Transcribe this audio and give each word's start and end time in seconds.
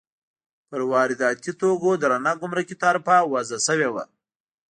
پر 0.67 0.81
وارداتي 0.91 1.51
توکو 1.59 1.91
درنه 2.01 2.31
ګمرکي 2.41 2.75
تعرفه 2.81 3.17
وضع 3.31 3.59
شوې 3.67 3.89
وه. 3.93 4.03